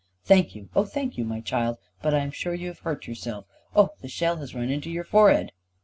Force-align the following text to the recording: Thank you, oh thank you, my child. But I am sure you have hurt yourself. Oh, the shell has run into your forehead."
Thank 0.23 0.55
you, 0.55 0.67
oh 0.75 0.85
thank 0.85 1.15
you, 1.19 1.23
my 1.23 1.41
child. 1.41 1.77
But 2.01 2.15
I 2.15 2.21
am 2.21 2.31
sure 2.31 2.55
you 2.55 2.69
have 2.69 2.79
hurt 2.79 3.05
yourself. 3.05 3.45
Oh, 3.75 3.91
the 4.01 4.07
shell 4.07 4.37
has 4.37 4.55
run 4.55 4.69
into 4.71 4.89
your 4.89 5.03
forehead." 5.03 5.51